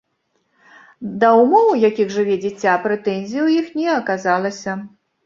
Да 1.23 1.27
ўмоў, 1.41 1.67
у 1.73 1.77
якіх 1.89 2.07
жыве 2.15 2.37
дзіця, 2.45 2.73
прэтэнзій 2.87 3.43
у 3.43 3.47
іх 3.59 3.69
не 3.81 3.87
аказалася. 3.99 4.71